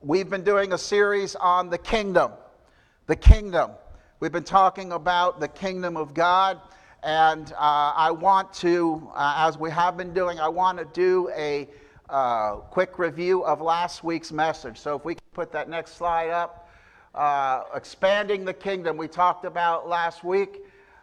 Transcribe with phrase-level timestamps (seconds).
[0.00, 2.30] We've been doing a series on the kingdom.
[3.08, 3.72] The kingdom.
[4.20, 6.60] We've been talking about the kingdom of God,
[7.02, 11.28] and uh, I want to, uh, as we have been doing, I want to do
[11.36, 11.68] a
[12.08, 14.78] uh, quick review of last week's message.
[14.78, 16.70] So if we can put that next slide up.
[17.12, 20.60] Uh, expanding the kingdom, we talked about last week,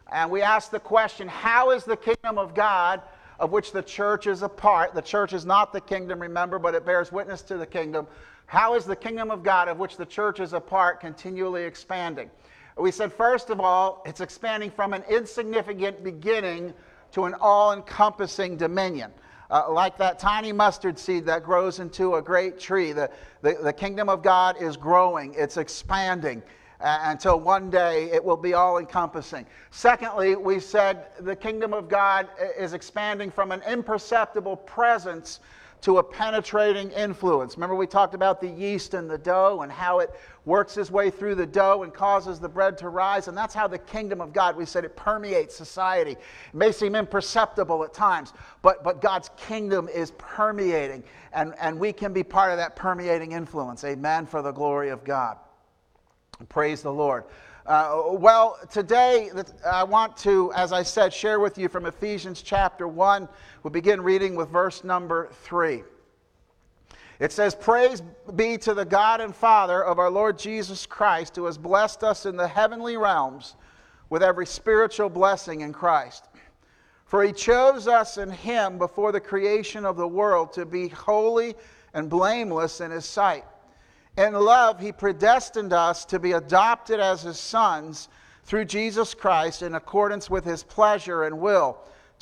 [0.10, 3.02] and we asked the question how is the kingdom of God?
[3.42, 4.94] Of which the church is a part.
[4.94, 8.08] The church is not the kingdom, remember, but it bears witness to the kingdom
[8.48, 12.30] how is the kingdom of God, of which the church is a part, continually expanding?
[12.78, 16.74] We said, first of all, it's expanding from an insignificant beginning
[17.14, 19.12] to an all encompassing dominion.
[19.50, 22.92] Uh, like that tiny mustard seed that grows into a great tree.
[22.92, 23.10] The,
[23.42, 26.42] the, the kingdom of God is growing, it's expanding
[26.82, 29.46] uh, until one day it will be all encompassing.
[29.70, 35.40] Secondly, we said the kingdom of God is expanding from an imperceptible presence
[35.86, 37.58] to a penetrating influence.
[37.58, 40.10] Remember, we talked about the yeast and the dough and how it
[40.44, 43.28] works its way through the dough and causes the bread to rise.
[43.28, 46.14] And that's how the kingdom of God, we said it permeates society.
[46.14, 46.18] It
[46.56, 52.14] may seem imperceptible at times, but, but God's kingdom is permeating, and, and we can
[52.14, 53.84] be part of that permeating influence.
[53.84, 55.38] Amen, for the glory of God.
[56.50, 57.26] Praise the Lord.
[57.68, 59.32] Uh, well, today
[59.66, 63.28] I want to, as I said, share with you from Ephesians chapter 1.
[63.66, 65.82] We'll begin reading with verse number 3.
[67.20, 68.04] It says, Praise
[68.36, 72.28] be to the God and Father of our Lord Jesus Christ, who has blessed us
[72.28, 73.56] in the heavenly realms
[74.12, 76.26] with every spiritual blessing in Christ.
[77.06, 81.56] For he chose us in him before the creation of the world to be holy
[81.96, 83.46] and blameless in his sight.
[84.16, 88.10] In love, he predestined us to be adopted as his sons
[88.44, 91.80] through Jesus Christ in accordance with his pleasure and will,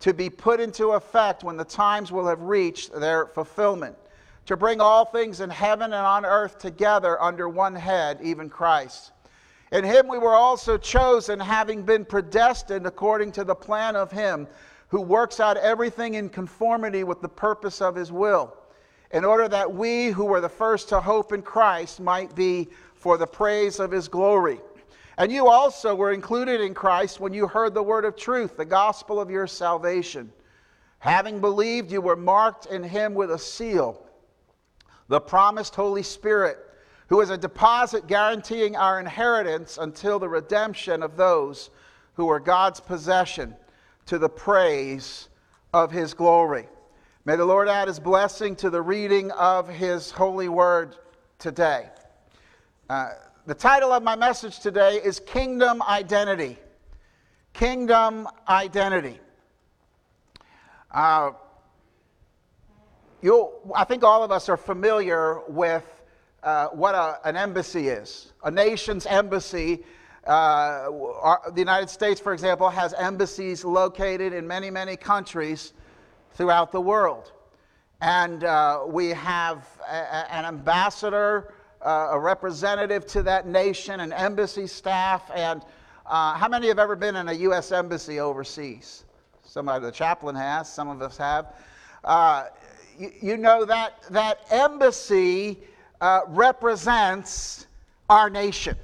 [0.00, 3.96] to be put into effect when the times will have reached their fulfillment,
[4.46, 9.12] to bring all things in heaven and on earth together under one head, even Christ.
[9.72, 14.46] In him we were also chosen, having been predestined according to the plan of him
[14.88, 18.54] who works out everything in conformity with the purpose of his will
[19.10, 23.16] in order that we who were the first to hope in Christ might be for
[23.16, 24.60] the praise of his glory.
[25.16, 28.64] And you also were included in Christ when you heard the word of truth, the
[28.64, 30.32] gospel of your salvation.
[30.98, 34.04] Having believed, you were marked in him with a seal,
[35.08, 36.58] the promised Holy Spirit,
[37.08, 41.70] who is a deposit guaranteeing our inheritance until the redemption of those
[42.14, 43.54] who are God's possession
[44.06, 45.28] to the praise
[45.72, 46.66] of his glory.
[47.24, 50.96] May the Lord add his blessing to the reading of his holy word
[51.38, 51.88] today.
[52.88, 53.10] Uh,
[53.46, 56.58] the title of my message today is Kingdom Identity.
[57.52, 59.20] Kingdom Identity.
[60.90, 61.32] Uh,
[63.22, 65.84] I think all of us are familiar with
[66.42, 68.32] uh, what a, an embassy is.
[68.44, 69.84] A nation's embassy,
[70.26, 70.88] uh,
[71.52, 75.74] the United States, for example, has embassies located in many, many countries
[76.32, 77.32] throughout the world.
[78.00, 81.52] And uh, we have a, an ambassador,
[81.84, 85.30] uh, a representative to that nation, an embassy staff.
[85.34, 85.62] And
[86.06, 87.72] uh, how many have ever been in a U.S.
[87.72, 89.04] embassy overseas?
[89.44, 91.54] Somebody, the chaplain has, some of us have.
[92.02, 92.46] Uh,
[92.98, 95.58] you, you, know that that embassy
[96.00, 97.66] uh, represents
[98.08, 98.76] our nation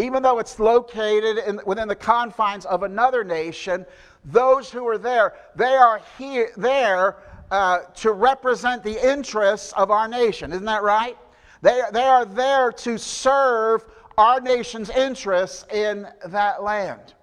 [0.00, 3.84] even though it's located in, within the confines of another nation,
[4.24, 7.16] those who are there, they are here, there
[7.50, 10.52] uh, to represent the interests of our nation.
[10.52, 11.16] Isn't that right?
[11.62, 13.84] They, they are there to serve
[14.16, 17.14] our nation's interests in that land.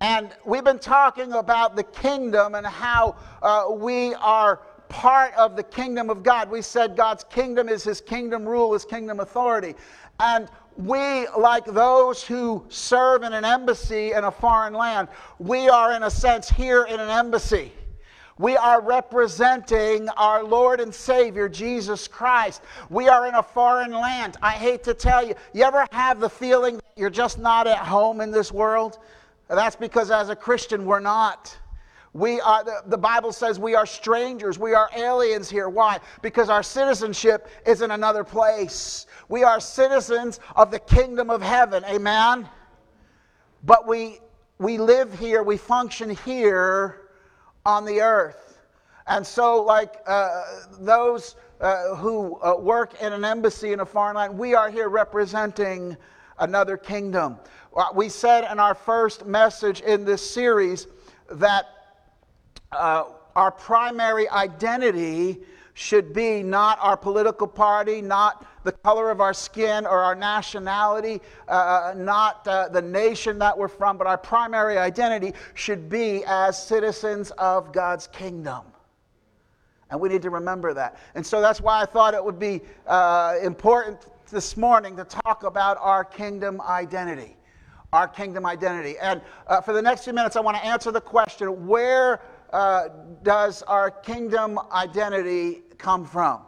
[0.00, 5.62] And we've been talking about the kingdom and how uh, we are part of the
[5.62, 6.50] kingdom of God.
[6.50, 9.74] We said God's kingdom is his kingdom rule, his kingdom authority.
[10.18, 15.92] And we, like those who serve in an embassy in a foreign land, we are,
[15.92, 17.72] in a sense, here in an embassy.
[18.40, 22.62] We are representing our Lord and Savior, Jesus Christ.
[22.88, 24.38] We are in a foreign land.
[24.40, 27.80] I hate to tell you, you ever have the feeling that you're just not at
[27.80, 28.98] home in this world?
[29.48, 31.54] That's because as a Christian, we're not.
[32.14, 34.58] We are, the, the Bible says we are strangers.
[34.58, 35.68] We are aliens here.
[35.68, 35.98] Why?
[36.22, 39.06] Because our citizenship is in another place.
[39.28, 41.84] We are citizens of the kingdom of heaven.
[41.84, 42.48] Amen?
[43.64, 44.20] But we,
[44.56, 46.99] we live here, we function here
[47.64, 48.58] on the earth.
[49.06, 50.44] And so, like uh,
[50.78, 54.88] those uh, who uh, work in an embassy in a foreign land, we are here
[54.88, 55.96] representing
[56.38, 57.36] another kingdom.
[57.76, 60.86] Uh, we said in our first message in this series
[61.30, 61.66] that
[62.72, 63.04] uh,
[63.36, 65.40] our primary identity
[65.74, 71.20] should be not our political party, not the color of our skin or our nationality,
[71.48, 76.22] uh, uh, not uh, the nation that we're from, but our primary identity should be
[76.26, 78.64] as citizens of God's kingdom.
[79.90, 80.98] And we need to remember that.
[81.14, 85.42] And so that's why I thought it would be uh, important this morning to talk
[85.42, 87.36] about our kingdom identity.
[87.92, 88.96] Our kingdom identity.
[88.98, 92.20] And uh, for the next few minutes, I want to answer the question where
[92.52, 92.88] uh,
[93.22, 96.42] does our kingdom identity come from?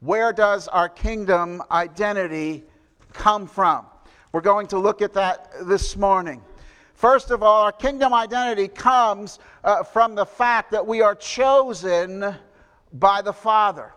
[0.00, 2.64] Where does our kingdom identity
[3.12, 3.86] come from?
[4.32, 6.42] We're going to look at that this morning.
[6.94, 12.34] First of all, our kingdom identity comes uh, from the fact that we are chosen
[12.92, 13.92] by the Father.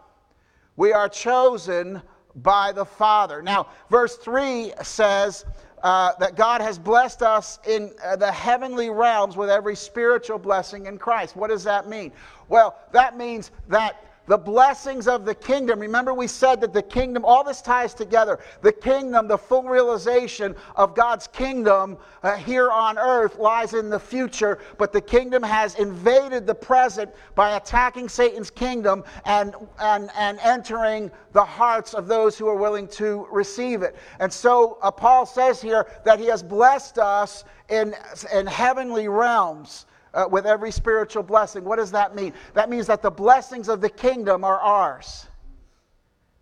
[0.76, 2.02] We are chosen
[2.36, 3.42] by the Father.
[3.42, 5.46] Now, verse 3 says,
[5.84, 10.86] uh, that God has blessed us in uh, the heavenly realms with every spiritual blessing
[10.86, 11.36] in Christ.
[11.36, 12.12] What does that mean?
[12.48, 15.80] Well, that means that the blessings of the kingdom.
[15.80, 18.40] Remember, we said that the kingdom, all this ties together.
[18.62, 24.00] The kingdom, the full realization of God's kingdom uh, here on earth lies in the
[24.00, 30.40] future, but the kingdom has invaded the present by attacking Satan's kingdom and, and, and
[30.40, 33.96] entering the hearts of those who are willing to receive it.
[34.20, 37.94] And so uh, Paul says here that he has blessed us in,
[38.34, 41.64] in heavenly realms uh, with every spiritual blessing.
[41.64, 42.34] What does that mean?
[42.54, 45.28] That means that the blessings of the kingdom are ours.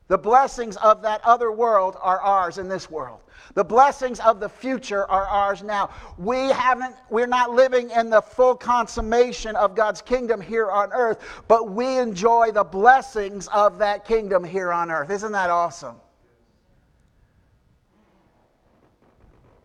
[0.07, 3.21] The blessings of that other world are ours in this world.
[3.53, 5.89] The blessings of the future are ours now.
[6.17, 11.43] We haven't, we're not living in the full consummation of God's kingdom here on earth,
[11.47, 15.09] but we enjoy the blessings of that kingdom here on earth.
[15.09, 15.95] Isn't that awesome?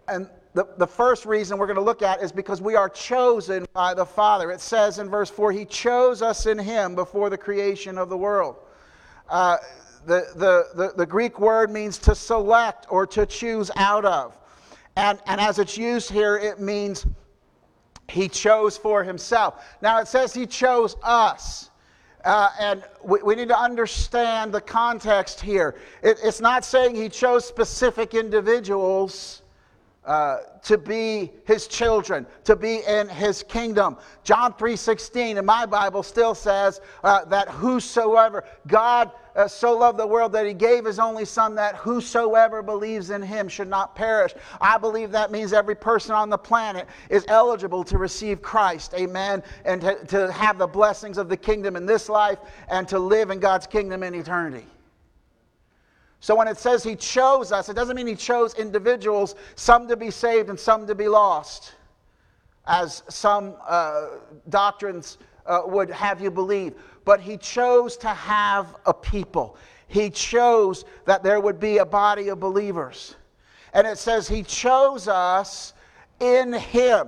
[0.06, 3.66] And the, the first reason we're going to look at is because we are chosen
[3.74, 4.50] by the Father.
[4.50, 8.16] It says in verse 4, He chose us in Him before the creation of the
[8.16, 8.56] world.
[9.28, 9.58] Uh,
[10.06, 14.34] the, the, the, the Greek word means to select or to choose out of.
[14.96, 17.04] And, and as it's used here, it means
[18.08, 19.62] He chose for Himself.
[19.82, 21.68] Now it says He chose us.
[22.24, 25.76] Uh, and we, we, need to understand the context here.
[26.02, 29.42] It, it's not saying he chose specific individuals
[30.06, 33.96] uh, to be his children, to be in his kingdom.
[34.22, 40.06] John 3:16 in my Bible still says uh, that whosoever God uh, so loved the
[40.06, 44.32] world that he gave his only son that whosoever believes in him should not perish.
[44.60, 48.94] I believe that means every person on the planet is eligible to receive Christ.
[48.94, 49.42] Amen.
[49.64, 52.38] And to, to have the blessings of the kingdom in this life
[52.68, 54.64] and to live in God's kingdom in eternity.
[56.26, 59.96] So when it says he chose us, it doesn't mean he chose individuals, some to
[59.96, 61.74] be saved and some to be lost,
[62.66, 64.06] as some uh,
[64.48, 66.74] doctrines uh, would have you believe.
[67.04, 69.56] But he chose to have a people.
[69.86, 73.14] He chose that there would be a body of believers.
[73.72, 75.74] And it says he chose us
[76.18, 77.06] in him.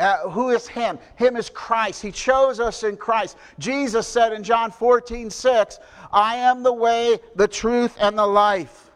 [0.00, 0.98] Uh, who is Him?
[1.16, 2.00] Him is Christ.
[2.00, 3.36] He chose us in Christ.
[3.58, 5.78] Jesus said in John 14, 6,
[6.10, 8.90] I am the way, the truth, and the life.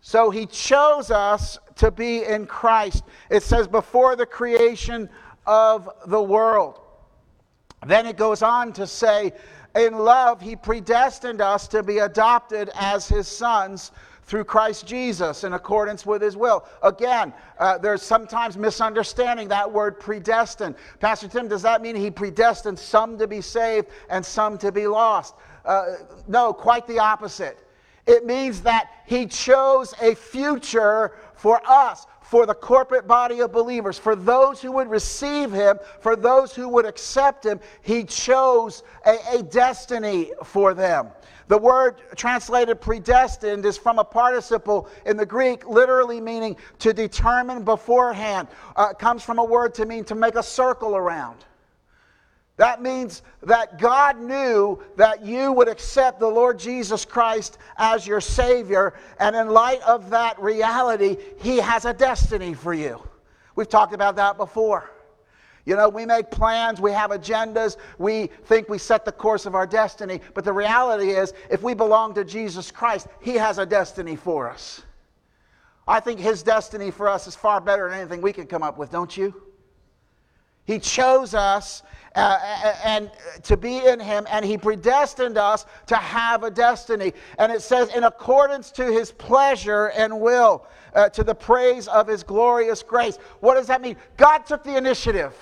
[0.00, 3.04] So He chose us to be in Christ.
[3.30, 5.08] It says, before the creation
[5.46, 6.80] of the world.
[7.86, 9.32] Then it goes on to say,
[9.76, 13.92] in love, He predestined us to be adopted as His sons
[14.26, 16.64] through Christ Jesus in accordance with his will.
[16.82, 20.74] Again, uh, there's sometimes misunderstanding that word predestined.
[21.00, 24.86] Pastor Tim, does that mean he predestined some to be saved and some to be
[24.86, 25.34] lost?
[25.64, 25.94] Uh,
[26.28, 27.66] no, quite the opposite.
[28.06, 33.98] It means that He chose a future for us, for the corporate body of believers,
[33.98, 37.60] for those who would receive Him, for those who would accept Him.
[37.82, 41.08] He chose a, a destiny for them.
[41.48, 47.62] The word translated predestined is from a participle in the Greek, literally meaning to determine
[47.62, 48.48] beforehand.
[48.74, 51.44] Uh, comes from a word to mean to make a circle around.
[52.56, 58.20] That means that God knew that you would accept the Lord Jesus Christ as your
[58.20, 63.00] Savior, and in light of that reality, He has a destiny for you.
[63.54, 64.90] We've talked about that before.
[65.66, 69.56] You know, we make plans, we have agendas, we think we set the course of
[69.56, 73.66] our destiny, but the reality is, if we belong to Jesus Christ, He has a
[73.66, 74.82] destiny for us.
[75.88, 78.78] I think His destiny for us is far better than anything we could come up
[78.78, 79.34] with, don't you?
[80.66, 81.82] He chose us
[82.16, 82.38] uh,
[82.84, 83.10] and
[83.44, 87.94] to be in him and he predestined us to have a destiny and it says
[87.94, 93.18] in accordance to his pleasure and will uh, to the praise of his glorious grace
[93.40, 95.34] what does that mean god took the initiative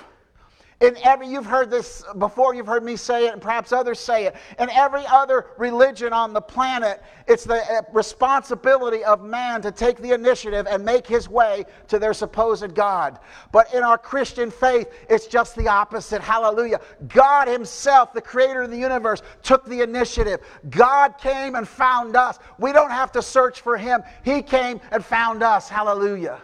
[0.80, 4.26] in every, you've heard this before, you've heard me say it, and perhaps others say
[4.26, 4.34] it.
[4.58, 9.98] In every other religion on the planet, it's the uh, responsibility of man to take
[9.98, 13.20] the initiative and make his way to their supposed God.
[13.52, 16.20] But in our Christian faith, it's just the opposite.
[16.20, 16.80] Hallelujah.
[17.08, 20.40] God Himself, the creator of the universe, took the initiative.
[20.70, 22.38] God came and found us.
[22.58, 25.68] We don't have to search for Him, He came and found us.
[25.68, 26.40] Hallelujah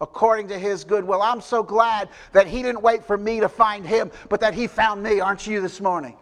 [0.00, 1.22] according to his good will.
[1.22, 4.66] I'm so glad that he didn't wait for me to find him, but that he
[4.66, 5.20] found me.
[5.20, 6.16] Aren't you this morning?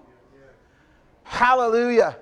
[1.22, 2.16] Hallelujah.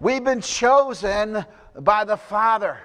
[0.00, 1.44] We've been chosen
[1.80, 2.78] by the Father.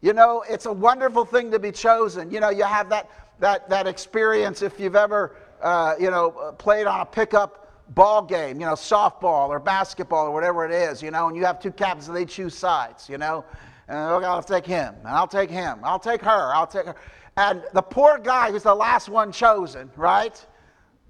[0.00, 2.30] You know, it's a wonderful thing to be chosen.
[2.30, 6.86] You know, you have that, that, that experience if you've ever, uh, you know, played
[6.86, 7.62] on a pickup
[7.94, 11.44] ball game, you know, softball or basketball or whatever it is, you know, and you
[11.44, 13.44] have two captains and they choose sides, you know.
[13.88, 16.96] And okay, I'll take him, and I'll take him, I'll take her, I'll take her
[17.36, 20.44] and the poor guy who's the last one chosen, right?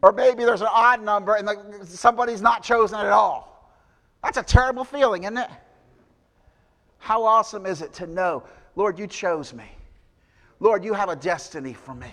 [0.03, 3.73] Or maybe there's an odd number and the, somebody's not chosen at all.
[4.23, 5.51] That's a terrible feeling, isn't it?
[6.99, 8.43] How awesome is it to know,
[8.75, 9.71] Lord, you chose me.
[10.59, 12.13] Lord, you have a destiny for me.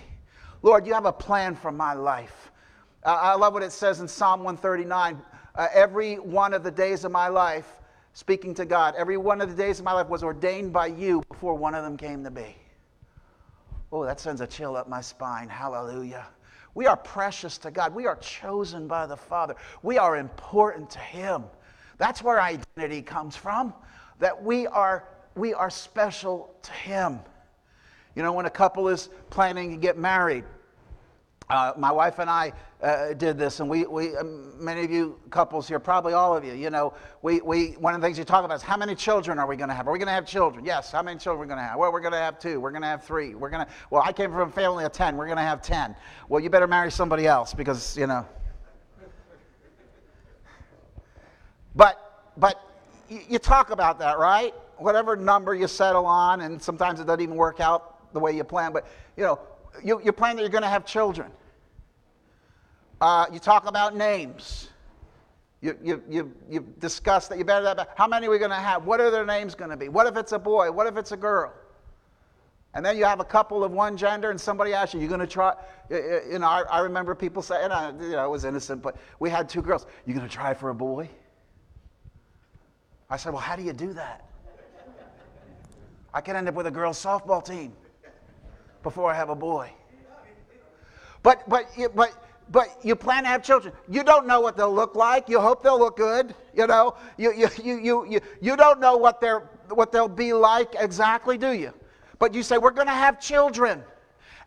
[0.62, 2.52] Lord, you have a plan for my life.
[3.04, 5.20] Uh, I love what it says in Psalm 139.
[5.56, 7.66] Uh, every one of the days of my life,
[8.12, 11.22] speaking to God, every one of the days of my life was ordained by you
[11.28, 12.56] before one of them came to be.
[13.94, 15.48] Oh, that sends a chill up my spine.
[15.48, 16.26] Hallelujah.
[16.74, 17.94] We are precious to God.
[17.94, 19.54] We are chosen by the Father.
[19.84, 21.44] We are important to Him.
[21.96, 23.72] That's where identity comes from.
[24.18, 27.20] That we are, we are special to Him.
[28.16, 30.42] You know, when a couple is planning to get married,
[31.50, 35.18] uh, my wife and I uh, did this, and we, we um, many of you
[35.30, 38.24] couples here, probably all of you, you know, we, we, one of the things you
[38.24, 39.86] talk about is how many children are we going to have?
[39.86, 40.64] Are we going to have children?
[40.64, 40.90] Yes.
[40.90, 41.78] How many children are we going to have?
[41.78, 42.60] Well, we're going to have two.
[42.60, 43.34] We're going to have three.
[43.34, 45.16] We're going to, well, I came from a family of 10.
[45.16, 45.94] We're going to have 10.
[46.28, 48.26] Well, you better marry somebody else because, you know.
[51.76, 52.60] But, but
[53.08, 54.54] you talk about that, right?
[54.78, 58.44] Whatever number you settle on, and sometimes it doesn't even work out the way you
[58.44, 58.86] plan, but,
[59.16, 59.40] you know,
[59.82, 61.30] you, you plan that you're going to have children.
[63.00, 64.68] Uh, you talk about names.
[65.60, 68.56] You, you, you, you discuss that you better have, how many are we going to
[68.56, 68.84] have?
[68.84, 69.88] What are their names going to be?
[69.88, 70.70] What if it's a boy?
[70.70, 71.52] What if it's a girl?
[72.74, 75.20] And then you have a couple of one gender, and somebody asks you, "You going
[75.20, 75.54] to try?"
[75.90, 79.30] You know, I, I remember people saying, I, you know, I was innocent, but we
[79.30, 79.86] had two girls.
[80.06, 81.08] You going to try for a boy?
[83.08, 84.28] I said, "Well, how do you do that?
[86.12, 87.74] I could end up with a girls' softball team
[88.84, 89.72] before I have a boy."
[91.24, 92.12] But but but
[92.50, 93.74] but you plan to have children.
[93.88, 95.28] You don't know what they'll look like.
[95.28, 96.34] You hope they'll look good.
[96.54, 100.74] You know, you, you, you, you, you, don't know what, they're, what they'll be like
[100.78, 101.72] exactly, do you?
[102.18, 103.82] But you say, we're going to have children.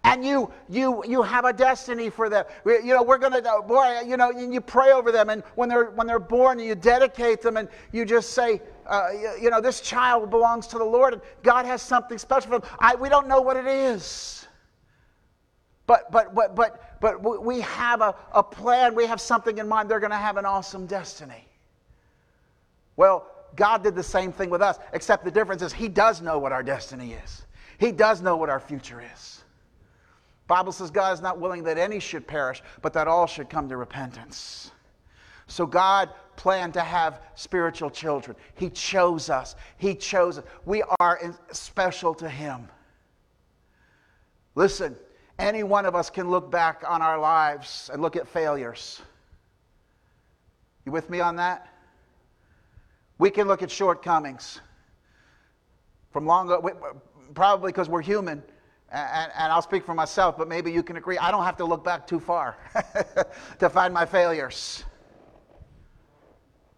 [0.04, 2.46] And you, you, you have a destiny for them.
[2.66, 5.30] You know, we're going to, boy, you know, you pray over them.
[5.30, 9.10] And when they're, when they're born, you dedicate them and you just say, uh,
[9.42, 12.70] you, know, this child belongs to the Lord and God has something special for them.
[12.80, 14.48] I, we don't know what it is.
[15.88, 19.90] But, but, but, but, but we have a, a plan, we have something in mind.
[19.90, 21.48] They're to have an awesome destiny.
[22.98, 23.26] Well,
[23.56, 26.52] God did the same thing with us, except the difference is He does know what
[26.52, 27.46] our destiny is.
[27.78, 29.37] He does know what our future is.
[30.48, 33.68] Bible says God is not willing that any should perish, but that all should come
[33.70, 34.72] to repentance.
[35.48, 38.36] So God planned to have spiritual children.
[38.56, 39.56] He chose us.
[39.78, 40.46] He chose us.
[40.66, 41.20] We are
[41.52, 42.70] special to Him.
[44.56, 44.96] Listen,
[45.40, 49.02] any one of us can look back on our lives and look at failures.
[50.86, 51.68] You with me on that?
[53.18, 54.62] We can look at shortcomings
[56.12, 56.98] from long ago,
[57.34, 58.42] probably because we're human.
[58.90, 61.18] And, and, I'll speak for myself, but maybe you can agree.
[61.18, 62.58] I don't have to look back too far
[63.60, 64.86] to find my failures.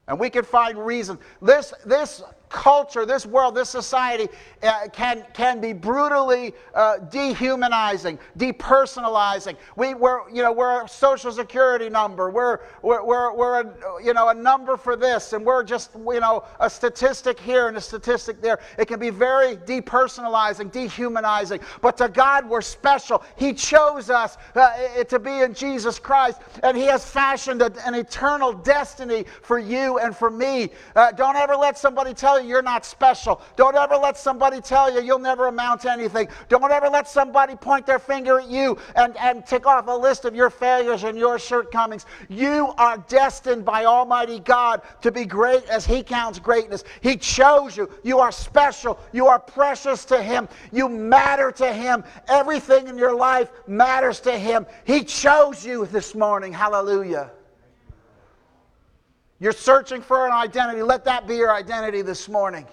[0.07, 1.19] And we can find reasons.
[1.39, 4.27] This, this culture, this world, this society
[4.63, 9.55] uh, can, can be brutally uh, dehumanizing, depersonalizing.
[9.75, 12.29] We, we're, you know, we're a social security number.
[12.29, 16.19] We're, we're, we're, we're a, you know, a number for this, and we're just you
[16.19, 18.59] know, a statistic here and a statistic there.
[18.77, 21.61] It can be very depersonalizing, dehumanizing.
[21.81, 23.23] But to God, we're special.
[23.37, 27.95] He chose us uh, to be in Jesus Christ, and He has fashioned a, an
[27.95, 30.69] eternal destiny for you and for me.
[30.95, 33.41] Uh, don't ever let somebody tell you you're not special.
[33.55, 36.27] Don't ever let somebody tell you you'll never amount to anything.
[36.49, 40.25] Don't ever let somebody point their finger at you and, and tick off a list
[40.25, 42.05] of your failures and your shortcomings.
[42.27, 46.83] You are destined by Almighty God to be great as He counts greatness.
[46.99, 47.89] He chose you.
[48.03, 48.99] You are special.
[49.13, 50.49] You are precious to Him.
[50.73, 52.03] You matter to Him.
[52.27, 54.65] Everything in your life matters to Him.
[54.83, 56.51] He chose you this morning.
[56.51, 57.31] Hallelujah.
[59.39, 60.81] You're searching for an identity.
[60.81, 62.67] Let that be your identity this morning.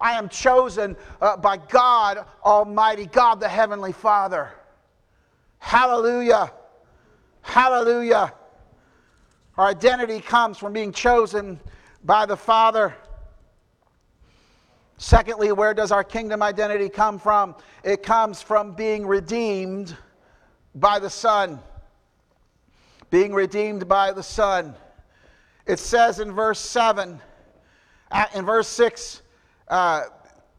[0.00, 4.52] I am chosen uh, by God Almighty, God the Heavenly Father.
[5.58, 6.52] Hallelujah.
[7.42, 8.32] Hallelujah.
[9.56, 11.60] Our identity comes from being chosen
[12.04, 12.94] by the Father.
[14.98, 17.54] Secondly, where does our kingdom identity come from?
[17.84, 19.96] It comes from being redeemed
[20.74, 21.60] by the Son.
[23.10, 24.74] Being redeemed by the Son.
[25.68, 27.20] It says in verse 7,
[28.10, 29.20] uh, in verse 6,
[29.68, 30.04] uh,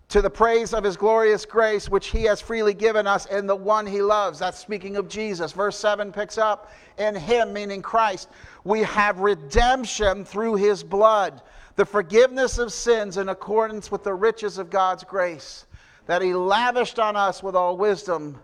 [0.10, 3.56] to the praise of his glorious grace, which he has freely given us in the
[3.56, 4.38] one he loves.
[4.38, 5.52] That's speaking of Jesus.
[5.52, 8.30] Verse 7 picks up, in him, meaning Christ,
[8.64, 11.42] we have redemption through his blood,
[11.76, 15.66] the forgiveness of sins in accordance with the riches of God's grace,
[16.06, 18.40] that he lavished on us with all wisdom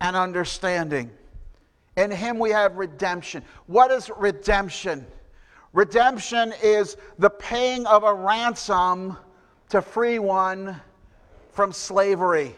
[0.00, 1.10] and understanding.
[1.98, 3.44] In him we have redemption.
[3.66, 5.06] What is redemption?
[5.72, 9.16] Redemption is the paying of a ransom
[9.70, 10.80] to free one
[11.50, 12.54] from slavery.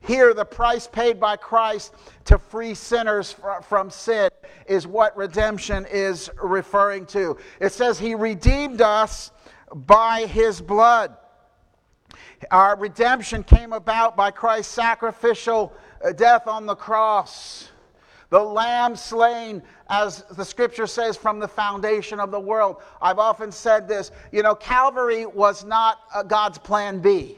[0.00, 3.36] Here, the price paid by Christ to free sinners
[3.68, 4.30] from sin
[4.66, 7.36] is what redemption is referring to.
[7.60, 9.30] It says, He redeemed us
[9.74, 11.16] by His blood.
[12.50, 17.68] Our redemption came about by Christ's sacrificial uh, death on the cross.
[18.30, 22.76] The lamb slain, as the scripture says, from the foundation of the world.
[23.02, 25.98] I've often said this you know, Calvary was not
[26.28, 27.36] God's plan B.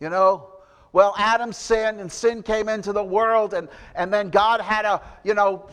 [0.00, 0.48] You know,
[0.92, 5.02] well, Adam sinned and sin came into the world, and, and then God had to,
[5.24, 5.68] you know,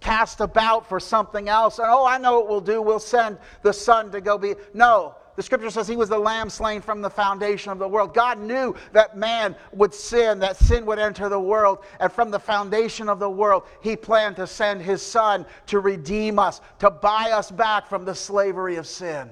[0.00, 1.78] cast about for something else.
[1.78, 2.80] And oh, I know what we'll do.
[2.80, 4.54] We'll send the Son to go be.
[4.72, 8.12] No, the scripture says he was the lamb slain from the foundation of the world.
[8.12, 11.78] God knew that man would sin, that sin would enter the world.
[12.00, 16.38] And from the foundation of the world, he planned to send his son to redeem
[16.38, 19.30] us, to buy us back from the slavery of sin.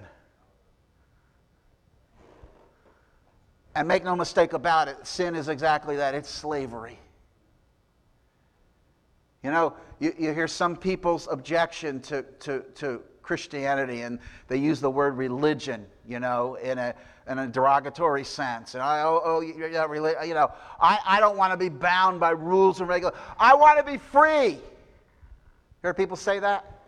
[3.74, 6.98] And make no mistake about it, sin is exactly that it's slavery.
[9.42, 14.80] You know, you, you hear some people's objection to, to, to Christianity, and they use
[14.80, 16.92] the word religion, you know, in a,
[17.28, 18.74] in a derogatory sense.
[18.74, 19.70] And I, oh, oh you
[20.34, 23.22] know, I, I don't want to be bound by rules and regulations.
[23.38, 24.58] I want to be free.
[25.82, 26.79] Hear people say that?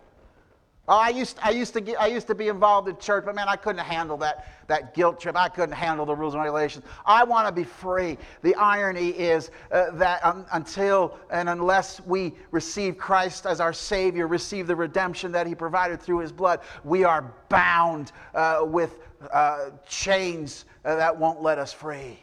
[0.88, 3.36] Oh, I used, I, used to get, I used to be involved in church, but
[3.36, 5.36] man, I couldn't handle that, that guilt trip.
[5.36, 6.84] I couldn't handle the rules and regulations.
[7.06, 8.18] I want to be free.
[8.42, 14.26] The irony is uh, that um, until and unless we receive Christ as our Savior,
[14.26, 18.98] receive the redemption that He provided through His blood, we are bound uh, with
[19.32, 22.18] uh, chains uh, that won't let us free.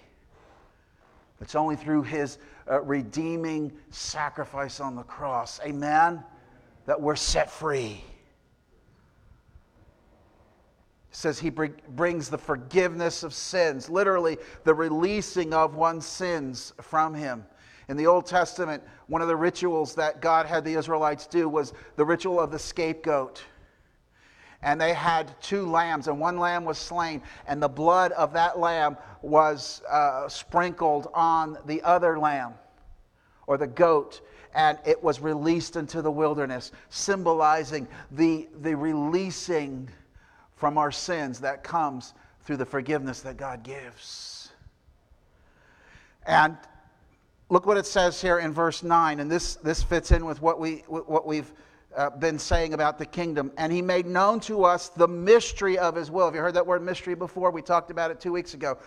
[1.39, 6.21] It's only through His uh, redeeming sacrifice on the cross, amen,
[6.87, 8.03] that we're set free
[11.19, 17.13] says he bring, brings the forgiveness of sins, literally, the releasing of one's sins from
[17.13, 17.45] him.
[17.89, 21.73] In the Old Testament, one of the rituals that God had the Israelites do was
[21.97, 23.43] the ritual of the scapegoat.
[24.61, 28.57] And they had two lambs, and one lamb was slain, and the blood of that
[28.57, 32.53] lamb was uh, sprinkled on the other lamb
[33.45, 34.21] or the goat
[34.55, 39.87] and it was released into the wilderness, symbolizing the, the releasing
[40.59, 44.49] from our sins that comes through the forgiveness that God gives.
[46.25, 46.57] And
[47.49, 50.59] look what it says here in verse 9, and this, this fits in with what,
[50.59, 51.49] we, what we've
[51.95, 53.53] uh, been saying about the kingdom.
[53.57, 56.25] And he made known to us the mystery of his will.
[56.25, 57.51] Have you heard that word mystery before?
[57.51, 58.77] We talked about it two weeks ago.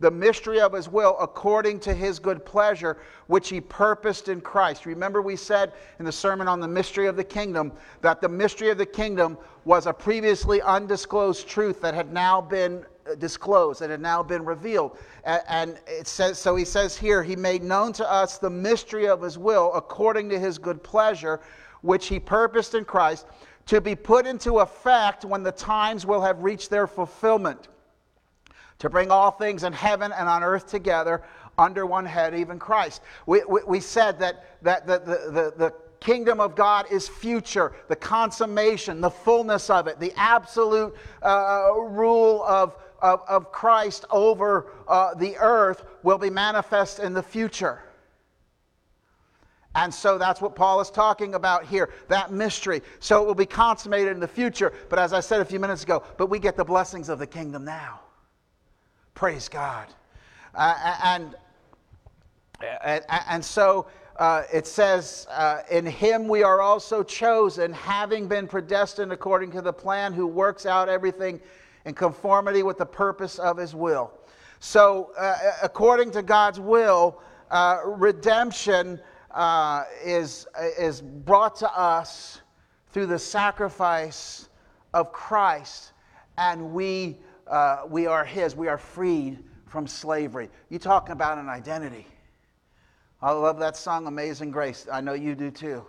[0.00, 4.86] The mystery of his will according to his good pleasure, which he purposed in Christ.
[4.86, 8.70] Remember, we said in the sermon on the mystery of the kingdom that the mystery
[8.70, 13.90] of the kingdom was a previously undisclosed truth that had now been uh, disclosed, that
[13.90, 14.98] had now been revealed.
[15.24, 19.22] And it says, so he says here, he made known to us the mystery of
[19.22, 21.40] his will according to his good pleasure,
[21.82, 23.26] which he purposed in Christ,
[23.66, 27.68] to be put into effect when the times will have reached their fulfillment,
[28.78, 31.22] to bring all things in heaven and on earth together
[31.58, 33.02] under one head, even Christ.
[33.26, 37.72] We, we, we said that, that the, the, the, the kingdom of God is future,
[37.88, 44.72] the consummation, the fullness of it, the absolute uh, rule of, of, of, Christ over
[44.88, 47.80] uh, the earth will be manifest in the future.
[49.76, 52.82] And so that's what Paul is talking about here, that mystery.
[53.00, 54.72] So it will be consummated in the future.
[54.88, 57.26] But as I said a few minutes ago, but we get the blessings of the
[57.26, 58.00] kingdom now.
[59.14, 59.86] Praise God.
[60.54, 61.36] Uh, and,
[63.28, 69.12] and, so uh, it says, uh, In him we are also chosen, having been predestined
[69.12, 71.40] according to the plan, who works out everything
[71.84, 74.12] in conformity with the purpose of his will.
[74.58, 79.00] So, uh, according to God's will, uh, redemption
[79.30, 80.46] uh, is,
[80.78, 82.40] is brought to us
[82.90, 84.48] through the sacrifice
[84.92, 85.92] of Christ,
[86.38, 88.56] and we, uh, we are His.
[88.56, 90.50] We are freed from slavery.
[90.70, 92.06] You talk about an identity.
[93.20, 94.86] I love that song, Amazing Grace.
[94.92, 95.84] I know you do too.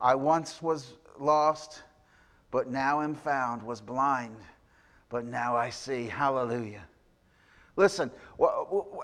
[0.00, 1.82] I once was lost,
[2.50, 4.36] but now am found, was blind,
[5.08, 6.06] but now I see.
[6.06, 6.84] Hallelujah.
[7.76, 8.10] Listen,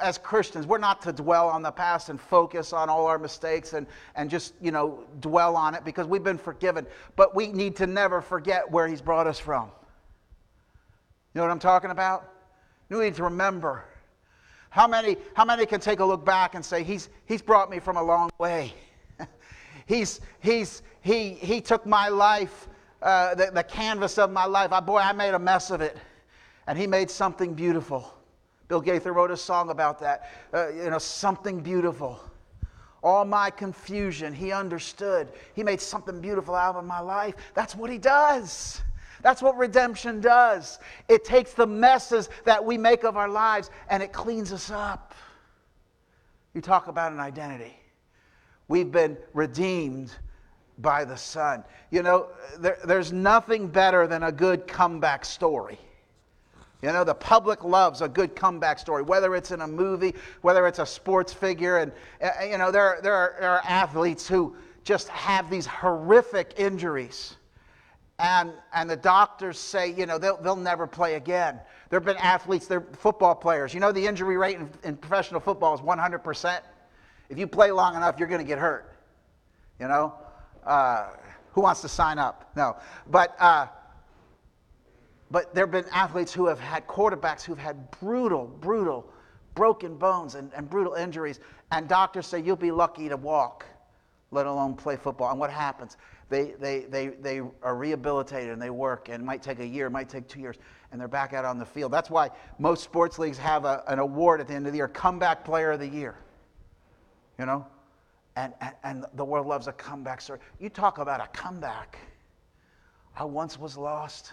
[0.00, 3.74] as Christians, we're not to dwell on the past and focus on all our mistakes
[3.74, 6.86] and, and just, you know, dwell on it because we've been forgiven.
[7.14, 9.70] But we need to never forget where He's brought us from.
[11.34, 12.30] You know what I'm talking about?
[12.90, 13.84] You need to remember.
[14.70, 17.78] How many, how many can take a look back and say, He's, he's brought me
[17.78, 18.74] from a long way?
[19.86, 22.68] he's, he's, he, he took my life,
[23.00, 24.72] uh, the, the canvas of my life.
[24.72, 25.96] I, boy, I made a mess of it.
[26.66, 28.14] And He made something beautiful.
[28.68, 30.30] Bill Gaither wrote a song about that.
[30.54, 32.20] Uh, you know, something beautiful.
[33.02, 35.28] All my confusion, he understood.
[35.54, 37.34] He made something beautiful out of my life.
[37.54, 38.80] That's what he does.
[39.22, 40.78] That's what redemption does.
[41.08, 45.14] It takes the messes that we make of our lives and it cleans us up.
[46.54, 47.76] You talk about an identity.
[48.68, 50.12] We've been redeemed
[50.78, 51.64] by the Son.
[51.90, 55.78] You know, there, there's nothing better than a good comeback story.
[56.82, 60.66] You know, the public loves a good comeback story, whether it's in a movie, whether
[60.66, 61.78] it's a sports figure.
[61.78, 66.54] And, uh, you know, there, there, are, there are athletes who just have these horrific
[66.56, 67.36] injuries.
[68.22, 71.58] And, and the doctors say, you know, they'll, they'll never play again.
[71.90, 73.74] There have been athletes, they're football players.
[73.74, 76.60] You know, the injury rate in, in professional football is 100%.
[77.28, 78.94] If you play long enough, you're going to get hurt.
[79.80, 80.14] You know?
[80.64, 81.08] Uh,
[81.50, 82.52] who wants to sign up?
[82.54, 82.76] No.
[83.10, 83.66] But, uh,
[85.32, 89.10] but there have been athletes who have had quarterbacks who've had brutal, brutal,
[89.56, 91.40] broken bones and, and brutal injuries.
[91.72, 93.66] And doctors say you'll be lucky to walk,
[94.30, 95.30] let alone play football.
[95.30, 95.96] And what happens?
[96.32, 99.86] They, they, they, they are rehabilitated and they work, and it might take a year,
[99.86, 100.56] it might take two years,
[100.90, 101.92] and they're back out on the field.
[101.92, 104.88] That's why most sports leagues have a, an award at the end of the year
[104.88, 106.16] comeback player of the year.
[107.38, 107.66] You know?
[108.34, 110.40] And, and, and the world loves a comeback story.
[110.58, 111.98] You talk about a comeback.
[113.16, 114.32] I once was lost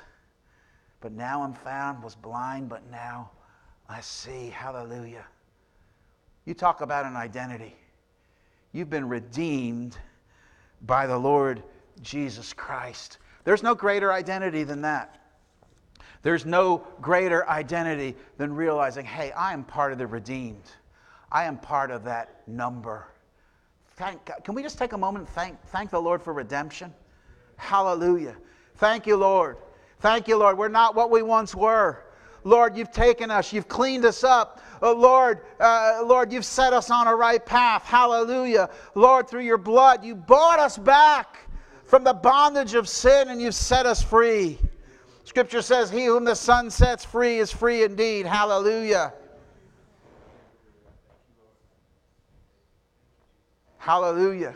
[1.01, 3.31] but now I'm found, was blind, but now
[3.87, 4.49] I see.
[4.49, 5.25] Hallelujah.
[6.45, 7.75] You talk about an identity.
[8.73, 9.97] You've been redeemed
[10.81, 11.63] by the Lord
[12.01, 13.17] Jesus Christ.
[13.43, 15.19] There's no greater identity than that.
[16.21, 20.69] There's no greater identity than realizing, hey, I am part of the redeemed.
[21.31, 23.07] I am part of that number.
[23.95, 24.43] Thank God.
[24.43, 26.93] Can we just take a moment and thank, thank the Lord for redemption?
[27.57, 28.35] Hallelujah.
[28.75, 29.57] Thank you, Lord.
[29.99, 30.57] Thank you, Lord.
[30.57, 32.03] We're not what we once were.
[32.45, 34.61] Lord, you've taken us, you've cleaned us up.
[34.81, 37.83] Oh, Lord, uh, Lord, you've set us on a right path.
[37.83, 38.69] Hallelujah.
[38.95, 41.48] Lord, through your blood, you bought us back
[41.89, 44.59] from the bondage of sin and you've set us free.
[45.23, 48.27] Scripture says, He whom the Son sets free is free indeed.
[48.27, 49.11] Hallelujah.
[53.79, 54.55] Hallelujah.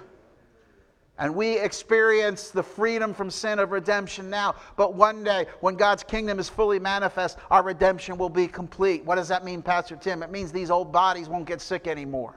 [1.18, 4.54] And we experience the freedom from sin of redemption now.
[4.78, 9.04] But one day, when God's kingdom is fully manifest, our redemption will be complete.
[9.06, 10.22] What does that mean, Pastor Tim?
[10.22, 12.36] It means these old bodies won't get sick anymore.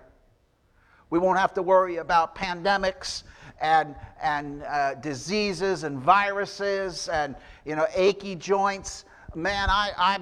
[1.10, 3.24] We won't have to worry about pandemics
[3.60, 9.04] and, and uh, diseases and viruses and, you know, achy joints.
[9.34, 10.18] Man, I, I,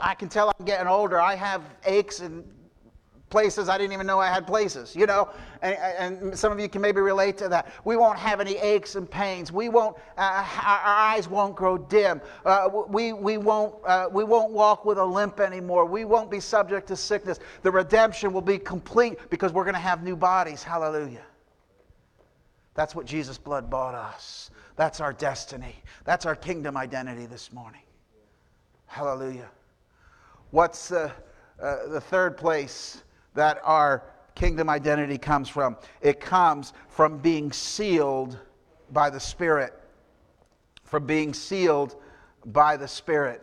[0.00, 1.20] I can tell I'm getting older.
[1.20, 2.44] I have aches and
[3.34, 5.28] places I didn't even know I had places, you know?
[5.60, 7.66] And, and, some of you can maybe relate to that.
[7.84, 9.50] We won't have any aches and pains.
[9.50, 12.20] We won't, uh, our, eyes won't grow dim.
[12.44, 15.84] Uh, we, we, won't, uh, we won't walk with a limp anymore.
[15.84, 17.40] We won't be subject to sickness.
[17.62, 20.62] The redemption will be complete because we're going to have new bodies.
[20.62, 21.24] Hallelujah.
[22.74, 24.50] That's what Jesus' blood bought us.
[24.76, 25.76] That's our destiny.
[26.04, 27.82] That's our kingdom identity this morning.
[28.86, 29.48] Hallelujah.
[30.50, 31.10] What's uh,
[31.58, 33.02] the third place
[33.34, 35.76] that our kingdom identity comes from.
[36.00, 38.38] It comes from being sealed
[38.92, 39.72] by the Spirit.
[40.82, 41.96] From being sealed
[42.46, 43.42] by the Spirit.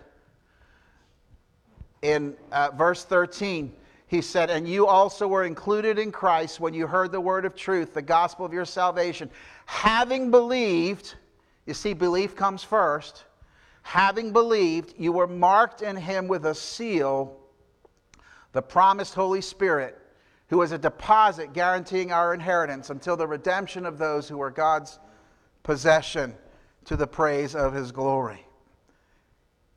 [2.02, 3.74] In uh, verse 13,
[4.12, 7.56] he said, And you also were included in Christ when you heard the word of
[7.56, 9.32] truth, the gospel of your salvation.
[9.65, 11.15] Having believed,
[11.65, 13.24] you see, belief comes first.
[13.84, 17.38] Having believed, you were marked in him with a seal
[18.52, 19.97] the promised Holy Spirit,
[20.50, 25.00] who is a deposit guaranteeing our inheritance until the redemption of those who are God's
[25.63, 26.36] possession
[26.84, 28.45] to the praise of his glory.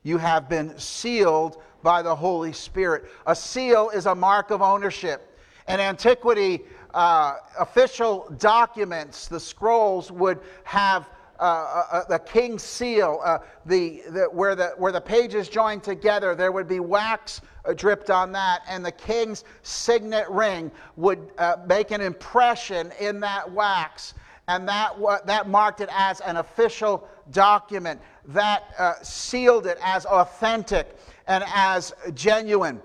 [0.03, 3.05] You have been sealed by the Holy Spirit.
[3.27, 5.39] A seal is a mark of ownership.
[5.69, 6.63] In antiquity,
[6.95, 11.07] uh, official documents, the scrolls, would have
[11.39, 15.83] uh, uh, uh, the king's seal, uh, the, the, where, the, where the pages joined
[15.83, 21.29] together, there would be wax uh, dripped on that, and the king's signet ring would
[21.37, 24.15] uh, make an impression in that wax,
[24.47, 24.95] and that,
[25.25, 28.63] that marked it as an official document, that
[29.05, 30.95] sealed it as authentic
[31.27, 32.81] and as genuine.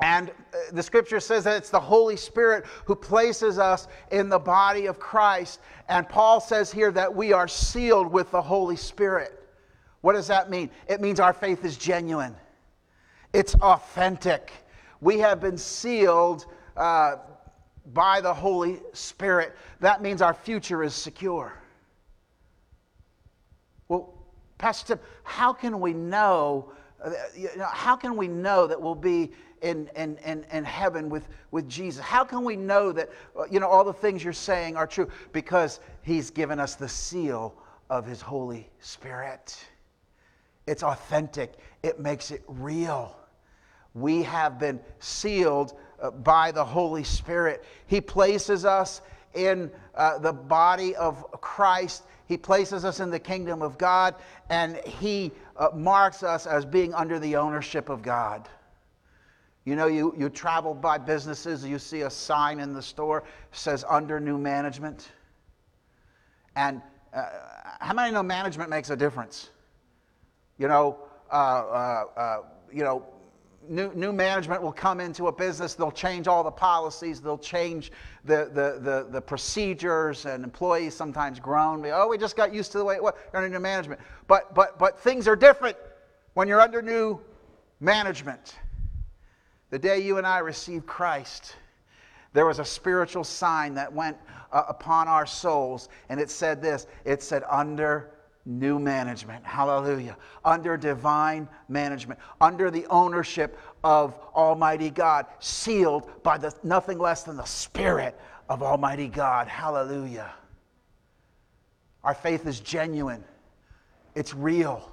[0.00, 4.38] And uh, the scripture says that it's the Holy Spirit who places us in the
[4.38, 5.60] body of Christ.
[5.88, 9.40] And Paul says here that we are sealed with the Holy Spirit.
[10.00, 10.68] What does that mean?
[10.88, 12.36] It means our faith is genuine,
[13.32, 14.52] it's authentic.
[15.00, 17.16] We have been sealed uh,
[17.92, 19.54] by the Holy Spirit.
[19.80, 21.52] That means our future is secure.
[23.88, 24.14] Well,
[24.56, 26.72] Pastor Tim, how can we know?
[27.04, 31.10] Uh, you know how can we know that we'll be in, in, in, in heaven
[31.10, 32.02] with, with Jesus?
[32.02, 35.08] How can we know that uh, you know, all the things you're saying are true?
[35.32, 37.54] Because He's given us the seal
[37.90, 39.56] of His Holy Spirit.
[40.66, 43.16] It's authentic, it makes it real.
[43.92, 47.64] We have been sealed uh, by the Holy Spirit.
[47.86, 49.02] He places us
[49.34, 52.04] in uh, the body of Christ.
[52.26, 54.14] He places us in the kingdom of God,
[54.48, 58.48] and He uh, marks us as being under the ownership of God.
[59.64, 63.84] You know, you, you travel by businesses, you see a sign in the store says
[63.88, 65.10] under new management.
[66.54, 66.82] And
[67.14, 67.28] uh,
[67.80, 69.48] how many know management makes a difference?
[70.58, 70.98] You know,
[71.32, 72.36] uh, uh, uh,
[72.72, 73.06] you know,
[73.68, 77.92] new, new management will come into a business, they'll change all the policies, they'll change
[78.24, 82.78] the, the, the, the procedures, and employees sometimes groan, oh, we just got used to
[82.78, 84.00] the way it was under new management.
[84.26, 85.76] But, but, but things are different
[86.34, 87.20] when you're under new
[87.80, 88.56] management.
[89.70, 91.56] The day you and I received Christ,
[92.32, 94.16] there was a spiritual sign that went
[94.52, 98.13] uh, upon our souls, and it said this it said, under
[98.46, 99.44] new management.
[99.44, 100.16] Hallelujah.
[100.44, 107.36] Under divine management, under the ownership of Almighty God, sealed by the, nothing less than
[107.36, 109.48] the Spirit of Almighty God.
[109.48, 110.32] Hallelujah.
[112.02, 113.24] Our faith is genuine,
[114.14, 114.90] it's real.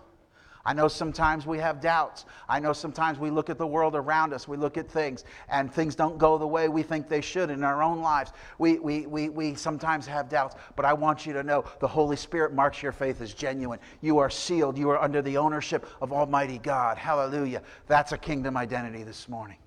[0.66, 2.26] I know sometimes we have doubts.
[2.48, 5.74] I know sometimes we look at the world around us, we look at things, and
[5.74, 8.32] things don't go the way we think they should in our own lives.
[8.60, 12.16] We, we, we, we sometimes have doubts, but I want you to know the Holy
[12.16, 13.80] Spirit marks your faith as genuine.
[14.02, 16.98] You are sealed, you are under the ownership of Almighty God.
[16.98, 17.64] Hallelujah.
[17.88, 19.58] That's a kingdom identity this morning.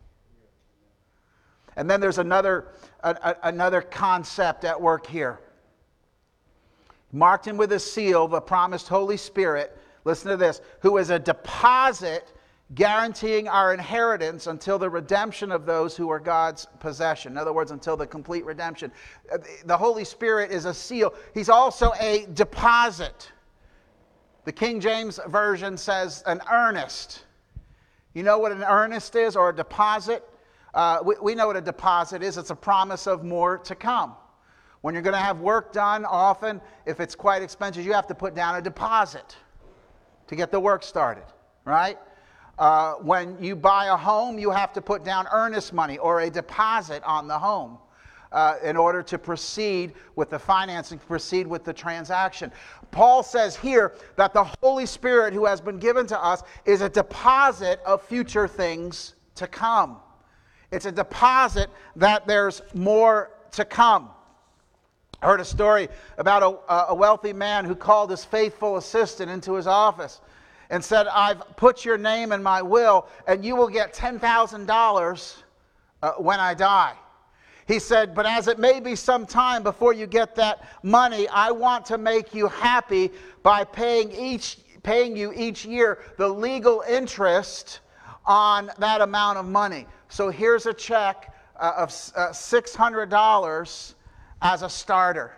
[1.76, 2.68] And then there's another,
[3.00, 5.40] a, a, another concept at work here.
[7.10, 11.18] Marked him with a seal, the promised Holy Spirit listen to this, who is a
[11.18, 12.32] deposit
[12.74, 17.32] guaranteeing our inheritance until the redemption of those who are God's possession.
[17.32, 18.90] In other words, until the complete redemption.
[19.30, 23.30] Uh, the Holy Spirit is a seal, He's also a deposit.
[24.44, 27.24] The King James Version says an earnest.
[28.12, 30.24] You know what an earnest is or a deposit?
[30.74, 34.14] Uh, we, we know what a deposit is it's a promise of more to come.
[34.80, 38.14] When you're going to have work done, often, if it's quite expensive, you have to
[38.14, 39.36] put down a deposit
[40.26, 41.24] to get the work started,
[41.64, 41.98] right?
[42.58, 46.30] Uh, when you buy a home, you have to put down earnest money or a
[46.30, 47.78] deposit on the home.
[48.34, 52.50] uh, in order to proceed with the financing, proceed with the transaction.
[52.90, 56.88] Paul says here that the Holy Spirit who has been given to us is a
[56.88, 59.98] deposit of future things to come.
[60.72, 64.10] It's a deposit that there's more to come.
[65.24, 69.54] I heard a story about a, a wealthy man who called his faithful assistant into
[69.54, 70.20] his office
[70.68, 75.36] and said, I've put your name in my will, and you will get $10,000
[76.02, 76.92] uh, when I die.
[77.66, 81.52] He said, But as it may be some time before you get that money, I
[81.52, 83.10] want to make you happy
[83.42, 87.80] by paying, each, paying you each year the legal interest
[88.26, 89.86] on that amount of money.
[90.10, 93.94] So here's a check uh, of uh, $600
[94.44, 95.32] as a starter.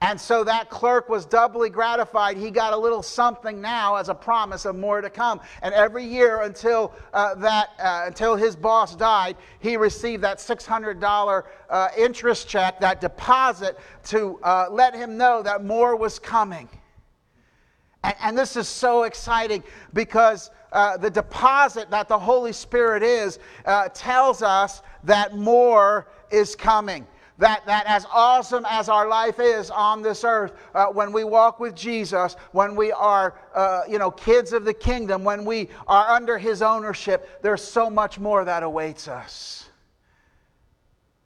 [0.00, 2.36] And so that clerk was doubly gratified.
[2.36, 5.40] He got a little something now as a promise of more to come.
[5.62, 11.44] And every year until, uh, that, uh, until his boss died, he received that $600
[11.70, 16.68] uh, interest check, that deposit, to uh, let him know that more was coming.
[18.02, 23.38] And, and this is so exciting because uh, the deposit that the Holy Spirit is
[23.66, 27.06] uh, tells us that more is coming
[27.42, 31.58] that, that as awesome as our life is on this earth, uh, when we walk
[31.58, 36.08] with Jesus, when we are, uh, you know, kids of the kingdom, when we are
[36.08, 39.68] under his ownership, there's so much more that awaits us.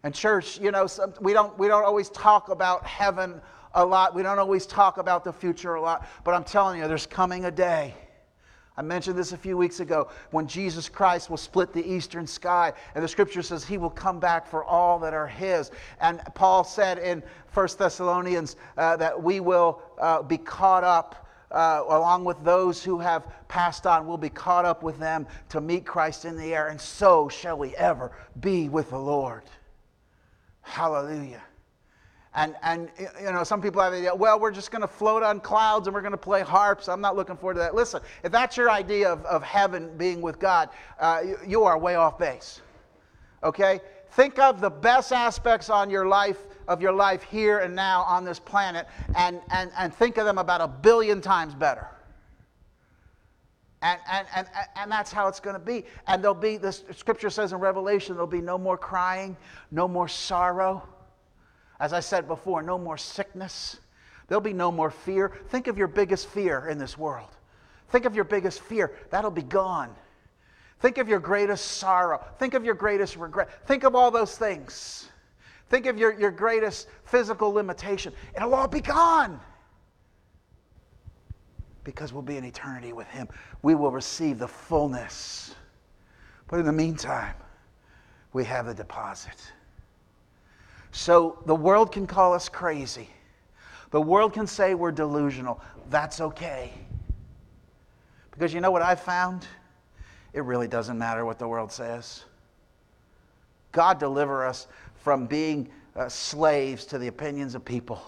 [0.04, 3.38] And church, you know, some, we, don't, we don't always talk about heaven
[3.74, 4.14] a lot.
[4.14, 6.06] We don't always talk about the future a lot.
[6.24, 7.92] But I'm telling you, there's coming a day
[8.78, 12.74] I mentioned this a few weeks ago when Jesus Christ will split the eastern sky,
[12.94, 15.70] and the scripture says he will come back for all that are his.
[16.00, 17.22] And Paul said in
[17.54, 21.22] 1 Thessalonians uh, that we will uh, be caught up.
[21.48, 25.60] Uh, along with those who have passed on, we'll be caught up with them to
[25.60, 28.10] meet Christ in the air, and so shall we ever
[28.40, 29.44] be with the Lord.
[30.62, 31.45] Hallelujah.
[32.36, 35.22] And, and you know, some people have the idea, well, we're just going to float
[35.22, 36.86] on clouds and we're going to play harps.
[36.86, 37.74] I'm not looking forward to that.
[37.74, 40.68] Listen, if that's your idea of, of heaven being with God,
[41.00, 42.60] uh, you, you are way off base.
[43.42, 43.80] Okay?
[44.10, 48.24] Think of the best aspects on your life of your life here and now on
[48.24, 51.88] this planet and, and, and think of them about a billion times better.
[53.82, 55.84] And, and, and, and that's how it's going to be.
[56.06, 59.36] And there'll be, the scripture says in Revelation, there'll be no more crying,
[59.70, 60.82] no more sorrow
[61.80, 63.78] as I said before, no more sickness.
[64.28, 65.32] There'll be no more fear.
[65.48, 67.30] Think of your biggest fear in this world.
[67.90, 68.92] Think of your biggest fear.
[69.10, 69.94] That'll be gone.
[70.80, 72.22] Think of your greatest sorrow.
[72.38, 73.66] Think of your greatest regret.
[73.66, 75.08] Think of all those things.
[75.68, 78.12] Think of your, your greatest physical limitation.
[78.34, 79.40] It'll all be gone.
[81.84, 83.28] Because we'll be in eternity with Him.
[83.62, 85.54] We will receive the fullness.
[86.48, 87.34] But in the meantime,
[88.32, 89.52] we have the deposit.
[90.96, 93.10] So the world can call us crazy.
[93.90, 95.60] The world can say we're delusional.
[95.90, 96.72] That's okay.
[98.30, 99.46] Because you know what I've found?
[100.32, 102.24] It really doesn't matter what the world says.
[103.72, 108.02] God deliver us from being uh, slaves to the opinions of people.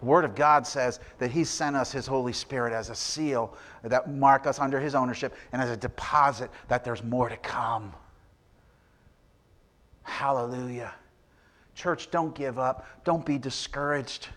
[0.00, 3.54] The Word of God says that He sent us His Holy Spirit as a seal
[3.82, 7.92] that mark us under His ownership and as a deposit that there's more to come.
[10.06, 10.94] Hallelujah.
[11.74, 12.86] Church, don't give up.
[13.04, 14.28] Don't be discouraged.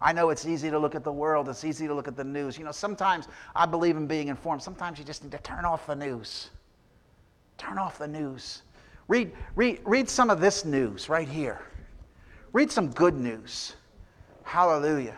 [0.00, 2.24] I know it's easy to look at the world, it's easy to look at the
[2.24, 2.56] news.
[2.56, 4.62] You know, sometimes I believe in being informed.
[4.62, 6.50] Sometimes you just need to turn off the news.
[7.58, 8.62] Turn off the news.
[9.06, 11.60] Read, read, read some of this news right here.
[12.52, 13.74] Read some good news.
[14.44, 15.16] Hallelujah.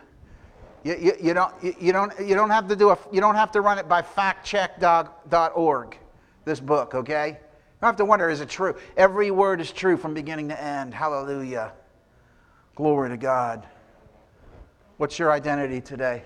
[0.83, 3.37] You, you, you, don't, you, you, don't, you don't have to do a, you don't
[3.37, 5.99] have to run it by factcheck.org,
[6.45, 7.39] this book, okay?
[7.81, 8.77] Don't have to wonder, is it true?
[8.97, 10.93] Every word is true from beginning to end.
[10.93, 11.73] Hallelujah.
[12.75, 13.67] Glory to God.
[14.99, 16.23] What's your identity today?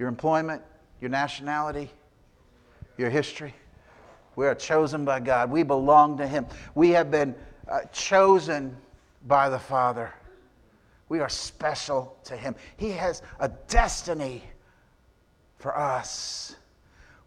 [0.00, 0.62] Your employment,
[1.00, 1.88] your nationality,
[2.98, 3.54] your history.
[4.34, 5.52] We are chosen by God.
[5.52, 6.46] We belong to Him.
[6.74, 7.36] We have been
[7.68, 8.76] uh, chosen
[9.28, 10.12] by the Father.
[11.08, 12.56] We are special to Him.
[12.76, 14.42] He has a destiny
[15.58, 16.56] for us.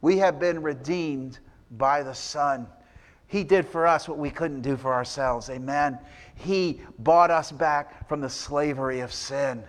[0.02, 1.40] We have been redeemed
[1.78, 2.68] by the Son.
[3.28, 5.50] He did for us what we couldn't do for ourselves.
[5.50, 5.98] Amen.
[6.36, 9.64] He bought us back from the slavery of sin.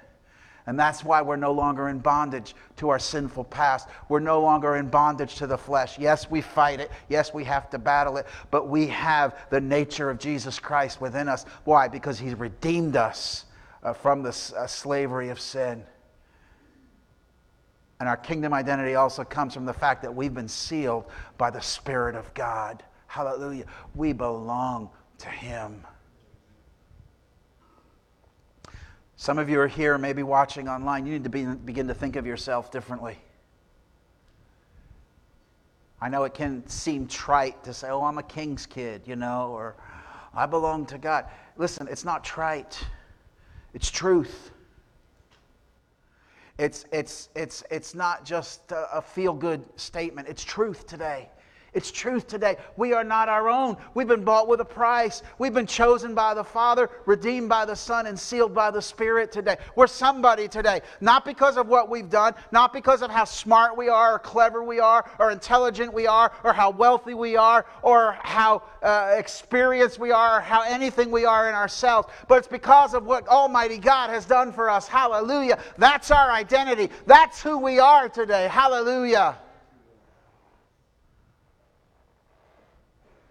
[0.66, 3.88] And that's why we're no longer in bondage to our sinful past.
[4.08, 5.98] We're no longer in bondage to the flesh.
[5.98, 6.90] Yes, we fight it.
[7.08, 8.26] Yes, we have to battle it.
[8.50, 11.44] But we have the nature of Jesus Christ within us.
[11.64, 11.88] Why?
[11.88, 13.44] Because He's redeemed us
[13.82, 15.84] uh, from the uh, slavery of sin.
[18.04, 21.06] And our kingdom identity also comes from the fact that we've been sealed
[21.38, 22.82] by the Spirit of God.
[23.06, 23.64] Hallelujah.
[23.94, 24.90] We belong
[25.20, 25.86] to Him.
[29.16, 31.06] Some of you are here, maybe watching online.
[31.06, 33.16] You need to be, begin to think of yourself differently.
[35.98, 39.48] I know it can seem trite to say, oh, I'm a king's kid, you know,
[39.52, 39.76] or
[40.34, 41.24] I belong to God.
[41.56, 42.78] Listen, it's not trite,
[43.72, 44.50] it's truth.
[46.58, 51.28] It's, it's, it's, it's not just a, feel good statement, it's truth today.
[51.74, 52.56] It's truth today.
[52.76, 53.76] We are not our own.
[53.94, 55.22] We've been bought with a price.
[55.38, 59.32] We've been chosen by the Father, redeemed by the Son, and sealed by the Spirit
[59.32, 59.56] today.
[59.74, 60.82] We're somebody today.
[61.00, 64.62] Not because of what we've done, not because of how smart we are, or clever
[64.62, 69.98] we are, or intelligent we are, or how wealthy we are, or how uh, experienced
[69.98, 73.78] we are, or how anything we are in ourselves, but it's because of what Almighty
[73.78, 74.86] God has done for us.
[74.86, 75.58] Hallelujah.
[75.76, 76.90] That's our identity.
[77.06, 78.48] That's who we are today.
[78.48, 79.38] Hallelujah.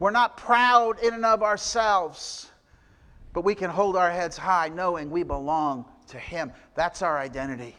[0.03, 2.51] We're not proud in and of ourselves,
[3.31, 6.51] but we can hold our heads high knowing we belong to Him.
[6.75, 7.77] That's our identity.